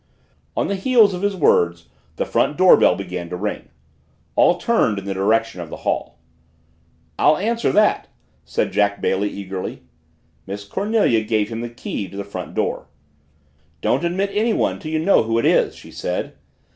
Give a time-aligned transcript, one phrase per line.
[0.57, 3.69] On the heels of his words the front door bell began to ring.
[4.35, 6.17] All turned in the direction of the hall.
[7.19, 8.07] "I'll answer that!"
[8.43, 9.83] said Jack Bailey eagerly.
[10.47, 12.87] Miss Cornelia gave him the key to the front door.
[13.81, 16.33] "Don't admit anyone till you know who it is," she said.